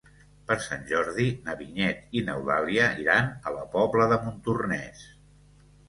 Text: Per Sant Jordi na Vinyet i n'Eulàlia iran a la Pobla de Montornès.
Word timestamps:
Per 0.51 0.55
Sant 0.67 0.87
Jordi 0.91 1.25
na 1.51 1.55
Vinyet 1.59 2.17
i 2.21 2.25
n'Eulàlia 2.31 2.89
iran 3.05 3.31
a 3.51 3.57
la 3.61 3.71
Pobla 3.79 4.13
de 4.15 4.23
Montornès. 4.27 5.11